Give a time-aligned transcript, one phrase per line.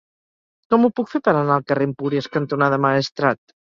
[0.73, 3.59] Com ho puc fer per anar al carrer Empúries cantonada Maestrat?